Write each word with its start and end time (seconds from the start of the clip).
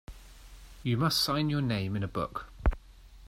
You 0.81 0.97
must 0.97 1.21
sign 1.21 1.51
your 1.51 1.61
name 1.61 1.95
in 1.95 2.01
a 2.01 2.07
book. 2.07 2.47